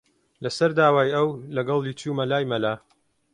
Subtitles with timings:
[0.43, 2.73] لەسەر داوای ئەو، لەگەڵی چوومە لای مەلا